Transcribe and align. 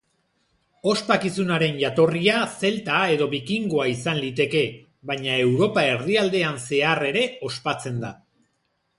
Ospakizunaren 0.91 1.75
jatorria 1.81 2.37
zelta 2.61 3.01
edo 3.15 3.27
bikingoa 3.33 3.85
izan 3.91 4.21
liteke, 4.23 4.63
baina 5.11 5.35
Europa 5.43 5.83
erdialdean 5.89 6.57
zehar 6.63 7.03
ere 7.11 7.27
ospatzen 7.51 8.01
da. 8.07 8.11